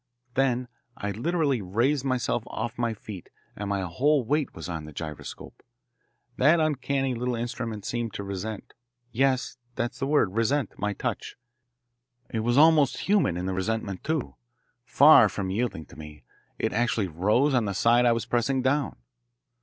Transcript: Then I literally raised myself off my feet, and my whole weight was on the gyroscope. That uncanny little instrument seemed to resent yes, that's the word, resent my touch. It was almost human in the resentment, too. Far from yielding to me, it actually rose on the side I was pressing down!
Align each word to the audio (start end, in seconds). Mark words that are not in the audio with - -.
Then 0.33 0.67
I 0.97 1.11
literally 1.11 1.61
raised 1.61 2.03
myself 2.03 2.41
off 2.47 2.75
my 2.75 2.95
feet, 2.95 3.29
and 3.55 3.69
my 3.69 3.81
whole 3.83 4.25
weight 4.25 4.55
was 4.55 4.67
on 4.67 4.85
the 4.85 4.91
gyroscope. 4.91 5.61
That 6.37 6.59
uncanny 6.59 7.13
little 7.13 7.35
instrument 7.35 7.85
seemed 7.85 8.11
to 8.15 8.23
resent 8.23 8.73
yes, 9.11 9.59
that's 9.75 9.99
the 9.99 10.07
word, 10.07 10.33
resent 10.35 10.71
my 10.79 10.93
touch. 10.93 11.35
It 12.31 12.39
was 12.39 12.57
almost 12.57 13.01
human 13.01 13.37
in 13.37 13.45
the 13.45 13.53
resentment, 13.53 14.03
too. 14.03 14.33
Far 14.85 15.29
from 15.29 15.51
yielding 15.51 15.85
to 15.85 15.95
me, 15.99 16.23
it 16.57 16.73
actually 16.73 17.07
rose 17.07 17.53
on 17.53 17.65
the 17.65 17.73
side 17.73 18.07
I 18.07 18.11
was 18.11 18.25
pressing 18.25 18.63
down! 18.63 18.95